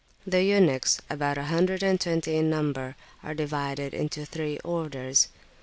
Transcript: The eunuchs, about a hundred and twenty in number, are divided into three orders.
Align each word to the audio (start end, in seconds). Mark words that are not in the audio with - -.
The 0.25 0.41
eunuchs, 0.43 0.99
about 1.11 1.37
a 1.37 1.43
hundred 1.43 1.83
and 1.83 2.01
twenty 2.01 2.35
in 2.37 2.49
number, 2.49 2.95
are 3.21 3.35
divided 3.35 3.93
into 3.93 4.25
three 4.25 4.57
orders. 4.63 5.27